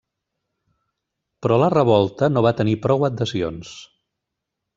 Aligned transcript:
Però 1.45 1.59
la 1.63 1.69
revolta 1.75 2.31
no 2.33 2.43
va 2.47 2.55
tenir 2.63 2.75
prou 2.87 3.07
adhesions. 3.11 3.77